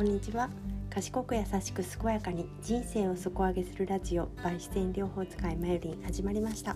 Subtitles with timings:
[0.00, 0.48] こんにちは。
[0.88, 6.74] 賢く優しく健やかに人生を底上げするラジオ by 自然療法使いマユリン始まりました。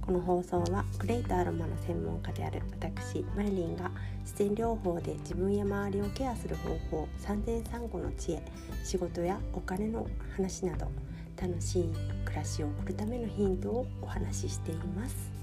[0.00, 8.42] この放送はクレイとアロマの専門家である私マユリンが自然療法で自分や周りをケアする方法三千三五の知恵
[8.82, 10.90] 仕事やお金の話など
[11.38, 11.92] 楽しい
[12.24, 15.38] 暮らしを送るためのヒントをお話ししています。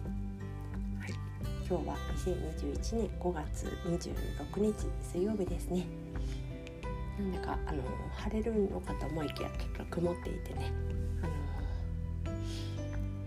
[1.67, 5.87] 今日は2021年5月26日水曜日ですね。
[7.19, 7.81] なんだかあの
[8.13, 10.71] 晴れるのかと思いきや結構曇っていてね。
[11.21, 11.33] あの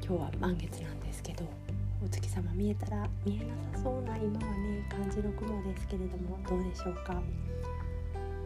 [0.07, 1.45] 今日は満月なんですけど
[2.05, 7.21] お月様見えたら見えなさそうな今はね感じの雲ですけれどもどうでしょうか？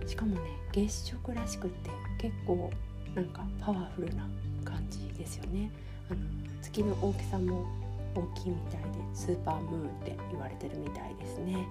[0.07, 0.41] しかもね
[0.73, 2.71] 月食らしくって結構
[3.15, 4.29] なんかパワフルな
[4.65, 5.71] 感じですよね。
[6.11, 6.21] あの
[6.61, 7.67] 月の大きさも
[8.15, 11.55] 大きいみたいでスーパームーンって言われてるみたいですね。
[11.55, 11.65] はい。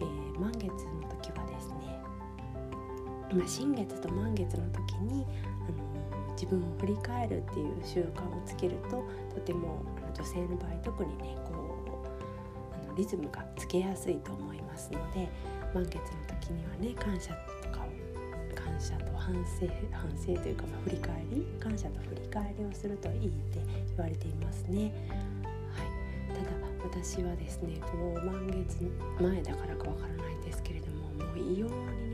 [0.00, 0.70] えー、満月の
[1.08, 1.45] 時は、
[3.32, 5.26] まあ、新月と満月の時に
[5.66, 15.28] あの自分を振り返るっていう習慣をつけるととてもあの女性の場合特にねこうあのリズムがつけやすいと思いますので
[15.74, 16.00] 満月の
[16.40, 17.88] 時にはね感謝とかを
[18.54, 24.92] 感謝と反省反省というか、まあ、振り返り感謝と振り返りをするといいって言われていますね。
[25.72, 25.82] は
[26.32, 28.78] い、ただ私はですねもう満月
[29.20, 32.05] 前だからかわからないんですけれどももう異様に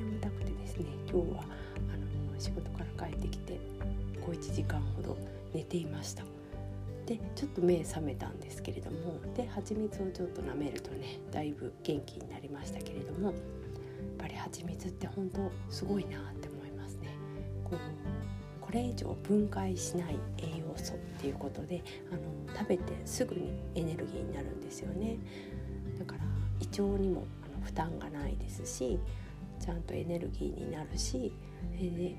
[1.13, 3.61] 今日はあの仕事から帰ってきて
[4.25, 5.19] 小1時間ほど
[5.53, 6.25] 寝ていました。
[7.05, 13.35] でちょっと目覚めたんですけれどもで蜂蜜をちょっと舐めるとねだいぶ元気になりましたけれどもやっ
[14.19, 17.09] ぱり蜂蜜って本当すごいなって思いますね。
[17.65, 17.79] こう
[18.61, 25.19] これ以上分解しない栄養素っていうことであの食べてすぐにエネルギーになるんですよね
[25.99, 26.21] だから
[26.61, 28.99] 胃腸にもあの負担がないですし
[29.63, 31.33] ちゃんとエネルギーになるし、
[31.75, 32.17] えー、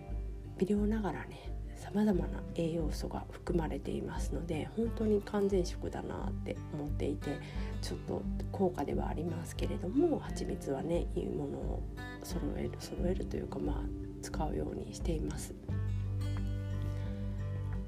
[0.58, 7.38] 微量ながらねさまざまな栄養素が含まれていますので本当に完全食だなって思っていて
[7.82, 8.22] ちょっと
[8.54, 11.84] 高価ではありますけれども蜂蜜はねいいものを
[12.24, 13.76] 揃える揃えるというかまあ
[14.22, 15.54] 使うようにしています。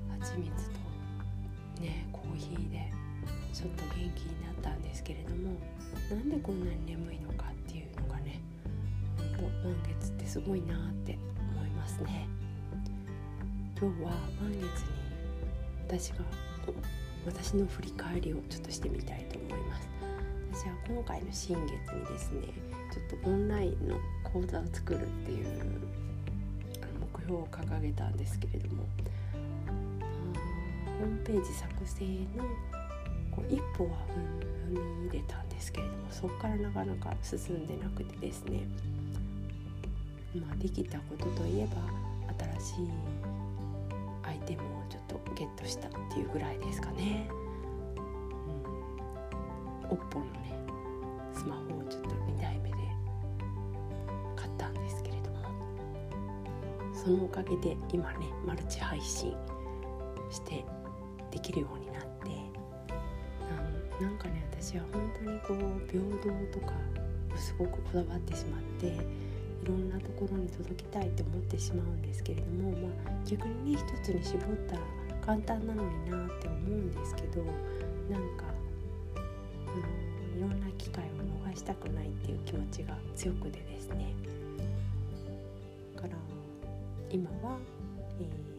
[0.09, 2.91] 蜂蜜とねコーヒーで
[3.53, 5.53] ちょっと元気になったんですけれども
[6.09, 7.64] なんでこんなに眠いのかって
[9.65, 10.77] 満月ってすごいなっ
[11.07, 11.17] て
[11.57, 12.27] 思いますね。
[13.79, 14.69] 今日は満月に
[15.87, 16.17] 私が
[17.25, 19.89] 私の振り返りをちょっとしてみたいと思います。
[20.53, 22.41] 私は今回の新月にですね
[22.93, 25.47] ちょっとオンラインの講座を作るっていう
[27.13, 28.83] 目標を掲げたんですけれども
[30.99, 32.05] ホームページ作成
[32.37, 32.43] の
[33.31, 33.97] こう一歩は
[34.69, 38.61] 踏み入れたんですけれどもそこからなかなか進んでなくてですね
[40.35, 41.78] まあできたことといえば
[42.59, 42.90] 新しい
[44.23, 47.29] アイテムをちょっとゲットしたっていうぐらいですかね。
[47.97, 50.57] うん、o p のね
[51.34, 52.75] スマホをちょっと2台目で
[54.35, 55.38] 買ったんですけれども。
[56.94, 59.35] そのおかげで今ねマルチ配信
[60.31, 60.66] して
[61.31, 62.06] できるようになって。
[64.03, 66.74] なんかね私は本当にこう平等とか
[67.38, 69.25] すごくこだわってしまって。
[69.65, 74.81] いろんなところに届きたいって思ってしまうんですけれども、まあ、逆にね一つに絞ったら
[75.25, 78.45] 簡単なのになって思うんですけどなんか
[79.15, 79.19] あ
[79.69, 81.07] のいろんな機会を
[81.49, 84.13] 逃したくないっていう気持ちが強くてですね。
[85.95, 86.13] だから
[87.09, 87.57] 今は、
[88.19, 88.55] えー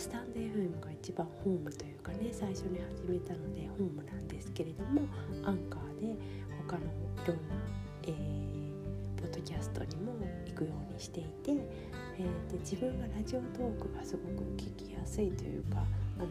[0.00, 5.02] スタンド FM が一番ホームというかね最初に始めたのでホームなんですけれども
[5.44, 6.16] アンカーで
[6.66, 7.54] 他のいろんな、
[10.60, 15.78] くようにしていて、えー、で自分がラジオトークがすごく聞きやすいというか
[16.18, 16.28] あの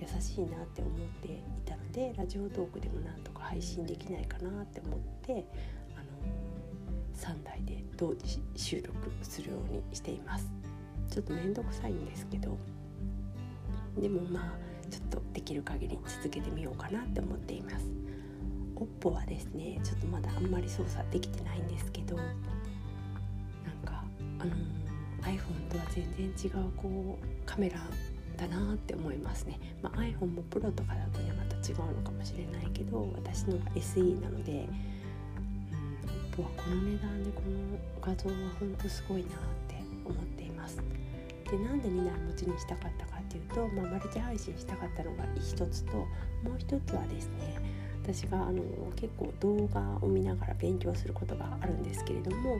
[0.00, 5.46] 優しいなって思っていたのでラジオトークでもなんとか配信できないかなって思って
[5.94, 6.06] あの
[7.14, 8.92] 3台で同時収録
[9.22, 10.50] するようにしています。
[11.10, 12.56] ちょっと面倒くさいんですけど
[13.98, 17.86] でもまあちょっとできる限り続けてみようかなって思っています
[18.74, 22.16] OPPO はですねちょっとまだあんまり操作できてないんですけど
[24.44, 24.52] あの
[25.32, 27.78] iPhone とは全然違うこうカメラ
[28.36, 34.52] だなって思いますね、まあ、iPhone も Pro とかだとねまた違うのかもしれないけど私のが SE なので、
[36.36, 39.30] うん、はこの値段でこの画像はほんとすごいなっ
[39.68, 40.76] て思っています。
[41.50, 47.58] でなんで2台持ちにしたかったかっていうと、まあ、マルチ配信したかったのが一つともう一つはですね
[48.04, 48.62] 私があの
[48.96, 52.56] 結構動画を見ながら勉強することがあるんですけれども、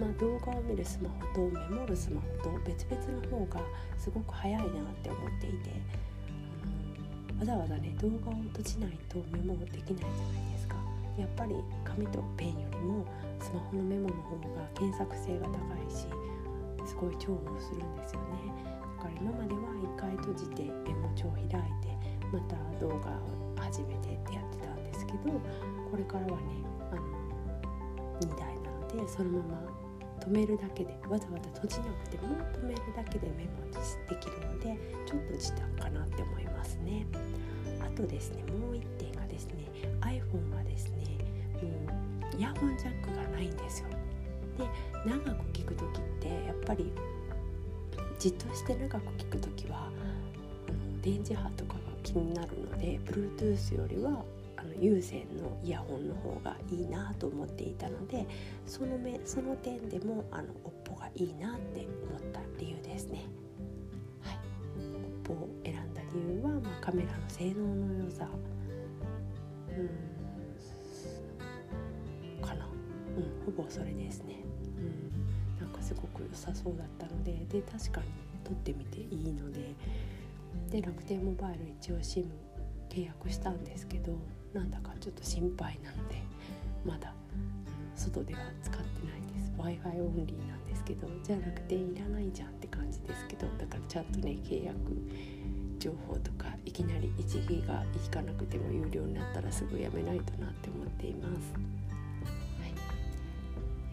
[0.00, 3.60] まあ、動画を見るスマホとメモるスマホと別々の方が
[3.96, 4.68] すごく早いなっ
[5.02, 5.70] て思っていて
[7.38, 10.76] わざわざね動画を閉じないとメモできないじゃないですか。
[11.18, 11.54] やっぱり
[11.84, 13.04] 紙とペンよりも
[13.40, 16.06] スマホのメモの方が検索性が高いし
[16.88, 18.52] すごい重宝するんですよね
[18.96, 21.60] だから今までは一回閉じてメモ帳を開いて
[22.32, 24.59] また動画を始めてってやって
[25.10, 25.40] けど
[25.90, 26.36] これからはね
[26.92, 27.02] あの
[28.20, 29.80] 2台なのでそのまま
[30.20, 33.70] 止めるだけでわざわざ閉じなくても止めるだけでメモ
[34.08, 34.76] できるので
[35.06, 37.06] ちょっと時短かなって思いますね。
[37.80, 39.54] あとですねもう1点がですね
[40.00, 41.16] iPhone はですね
[41.62, 41.68] も
[42.32, 43.88] うイヤホンジャックがないんですよ。
[44.58, 44.68] で
[45.08, 46.92] 長く聞く時ってやっぱり
[48.18, 49.90] じっとして長く聞く時は
[51.00, 54.22] 電磁波とかが気になるので Bluetooth よりは
[54.60, 58.26] あの有線のイヤホンの方がいいなと思っていたので
[58.66, 60.48] そのめその点でもあの
[60.84, 63.24] OPPO がいいなって思った理由ですね。
[64.22, 64.38] はい、
[65.24, 68.28] OPPO を選んだ理由は、まあ、カメラの性能の良さ。
[69.70, 69.72] う
[72.42, 72.46] ん。
[72.46, 74.36] かな、うん、ほぼそれですね。
[74.76, 78.06] うん、なんかすごく良さそうだったのでで確かに
[78.44, 79.74] 撮ってみていいので
[80.70, 82.26] で楽天モバイル一応 SIM
[82.90, 84.12] 契約したんですけど
[84.52, 86.16] なんだかちょっと心配なので
[86.84, 87.12] まだ
[87.94, 94.76] 外では使ってないです w i f i オンリーなんですけどじゃあ楽天いらないじゃんって感じですけどだからちゃんとね契約
[95.78, 101.54] 情報とかいきなり1ギガいかなくても有料になったらすぐやめないとなって思っています。
[101.54, 102.72] はい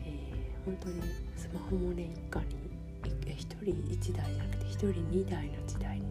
[0.03, 1.01] えー、本当に
[1.37, 2.67] スマホもね一家に
[3.25, 3.71] 1人
[4.11, 6.06] 1台じゃなくて1人2台の時代に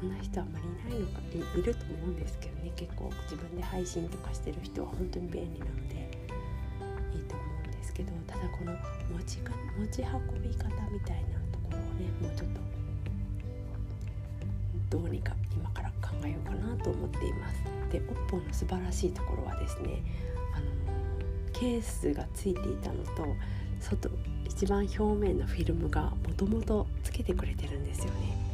[0.00, 1.20] そんな人あまりいないのか
[1.58, 6.10] いると思うんですけどね結構自分で配信とかしてる人は本当に便利なので
[7.14, 8.72] いいと思うんですけどただこの
[9.18, 12.48] 持ちか持ち運び方みたいなところをねもうちょっ
[14.88, 17.62] とどうにか今から考えようかなと思っています。
[17.92, 20.02] で OPPO の素晴らしいところはですね
[20.54, 20.66] あの
[21.52, 23.26] ケースがついていたのと
[23.80, 24.08] 外
[24.46, 28.49] 一番表面のフィルムがもともとつけてくれてるんですよね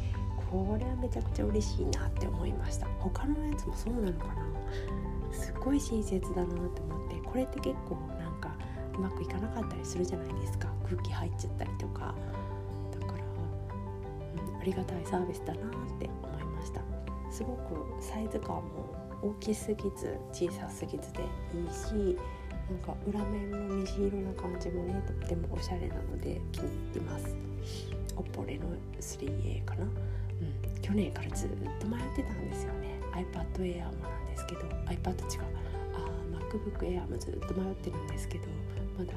[0.49, 2.87] これはめちゃくちゃ嬉しいなって思いました。
[2.99, 4.35] 他のやつもそうなのかな。
[5.31, 8.55] すっごい親切だなって思ってこれって結構なんか
[8.95, 10.69] うまくいかなかったりするじゃないですか。
[10.83, 12.15] 空気入っちゃったりとか。
[12.99, 13.23] だから、
[14.43, 15.63] うん、ありがたいサービスだなっ
[15.99, 16.81] て思いました。
[17.31, 21.21] すごくサイズ感も大きすぎず小さすぎずで
[21.53, 22.17] いいし
[22.69, 27.35] なんか裏面の虹色な感じもねとってもおしゃれなので気に入ってます。
[28.15, 29.85] OPPO Reno 3A かな、
[30.41, 31.49] うん、去年からずっ
[31.79, 32.97] と迷ってたんですよね。
[33.17, 35.41] iPad Air もなんですけど iPad 違う
[35.95, 38.45] あ MacBook Air もずっと迷ってるんですけど
[38.97, 39.13] まだ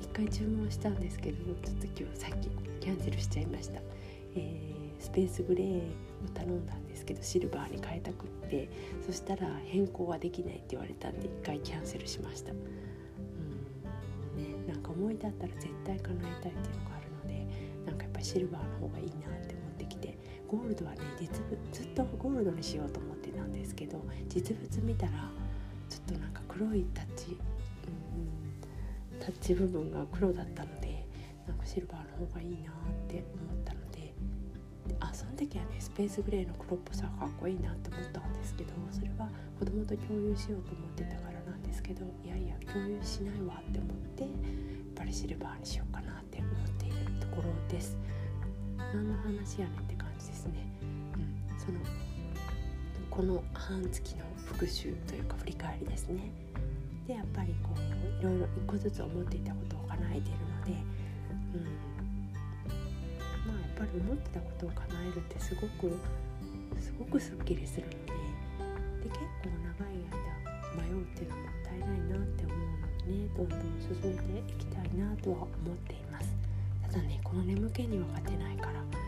[0.00, 2.50] 一回注文したんですけどちょっと今日さっき
[2.80, 3.80] キャンセルしちゃいました、
[4.34, 5.80] えー、スペースグレーを
[6.34, 8.68] 頼んだんですけどシルバーに変えたくって
[9.06, 12.52] そしたら変更はできないって言われたんで一回キャンセルしました。
[12.52, 12.58] うん。
[14.36, 17.46] ね、なんか思い立ったら絶対叶えたいっていうのがあるので
[17.86, 19.54] なんかやっぱりシルバーの方がいいなって思って
[20.52, 25.12] ゴールドはね実物ずっとゴールドにしようと思ってたんですけど実物見たら
[25.88, 27.38] ちょっとなんか黒いタッチ、
[29.12, 31.06] うん、タッチ部分が黒だったので
[31.48, 32.74] なんかシルバーの方がいいなっ
[33.08, 34.12] て思ったので
[35.00, 44.30] あその時はねスペースグレーの黒っぽさがかっこいいなって思ったんですけどそれは子供と共有しようと思ってたからなんですけどいやいや共有しないわって思ってやっ
[44.96, 47.96] ぱりシルバーにしようかなって思っているところです。
[48.92, 49.94] 何の話やねって
[50.42, 50.66] ですね、
[51.14, 51.78] うん、その
[53.10, 56.32] この半月の復習というか振り返りですね。
[57.06, 57.80] でやっぱりこう
[58.20, 60.72] いろいろ一個ずつ思っていたことを叶えているので、
[61.54, 61.64] うん。
[63.46, 65.92] ま、やっぱり思ってたことを叶えるってすごく
[66.80, 73.90] すごくすっきりするのでで結構長い間迷うっていうのはもったいないなって思うのでねどんどん進
[74.32, 76.32] めていきたいなとは思っています。
[76.82, 79.01] ただねこの眠気には勝てないから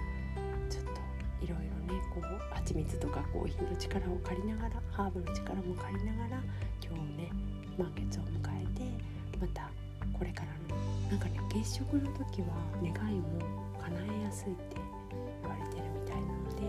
[1.45, 6.43] いろいろねこう蜂蜜とかコーヒーの力を借りながらハーブの力も借りながら
[6.83, 7.31] 今日ね
[7.77, 8.83] 満月を迎えて
[9.39, 9.71] また
[10.17, 12.49] これからのなんかね月食の時は
[12.81, 13.45] 願いも
[13.79, 14.77] 叶えやすいって
[15.43, 16.63] 言われてるみたいなので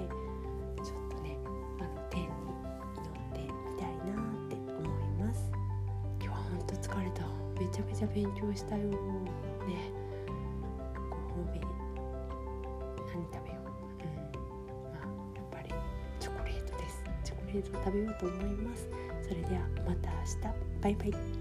[0.83, 1.37] ちょっとね
[1.79, 5.39] あの天に祈ってみたいなって思います。
[6.19, 7.23] 今日はほんと疲れた。
[7.59, 8.89] めちゃめちゃ勉強したよ。
[8.89, 8.97] ね。
[11.09, 11.61] ご褒美。
[13.13, 13.44] 何食べ
[17.55, 18.89] フェーズを食べようと思います。
[19.21, 20.17] それではまた明
[20.51, 20.55] 日。
[20.81, 21.34] バイバイ。